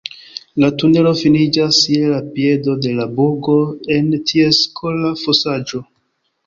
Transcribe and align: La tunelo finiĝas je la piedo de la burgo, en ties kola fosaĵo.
La 0.61 0.69
tunelo 0.83 1.11
finiĝas 1.19 1.81
je 1.97 2.09
la 2.15 2.23
piedo 2.39 2.77
de 2.87 2.97
la 3.01 3.09
burgo, 3.21 3.61
en 3.99 4.13
ties 4.35 4.65
kola 4.83 5.15
fosaĵo. 5.25 5.89